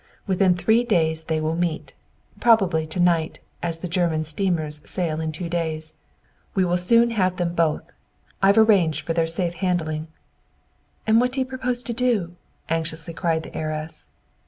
Within 0.25 0.55
three 0.55 0.83
days 0.83 1.25
they 1.25 1.39
will 1.39 1.55
meet, 1.55 1.93
probably 2.39 2.87
to 2.87 2.99
night, 2.99 3.37
as 3.61 3.81
the 3.81 3.87
German 3.87 4.23
steamers 4.23 4.81
sail 4.83 5.21
in 5.21 5.31
two 5.31 5.47
days. 5.47 5.93
We 6.55 6.65
will 6.65 6.79
soon 6.79 7.11
have 7.11 7.37
them 7.37 7.53
both! 7.53 7.83
"I've 8.41 8.57
arranged 8.57 9.05
for 9.05 9.13
their 9.13 9.27
safe 9.27 9.53
handling." 9.53 10.07
"And 11.05 11.21
what 11.21 11.33
do 11.33 11.39
you 11.41 11.45
propose 11.45 11.83
to 11.83 11.93
do?" 11.93 12.33
anxiously 12.67 13.13
cried 13.13 13.43
the 13.43 13.55
heiress. 13.55 14.09